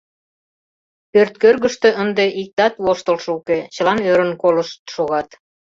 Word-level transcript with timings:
Пӧрткӧргыштӧ 1.11 1.89
ынде 2.03 2.25
иктат 2.41 2.73
воштылшо 2.83 3.29
уке, 3.39 3.59
чылан 3.73 3.99
ӧрын 4.11 4.31
колышт 4.41 4.79
шогат. 4.95 5.27